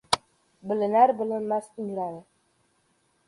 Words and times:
Bilinar-bilinmas 0.69 1.67
ingradi... 1.83 2.21